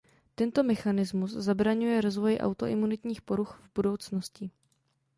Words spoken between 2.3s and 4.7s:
autoimunitních poruch v budoucnosti.